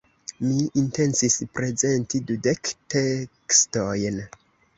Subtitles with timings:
[0.45, 4.21] Mi intencis prezenti dudek tekstojn.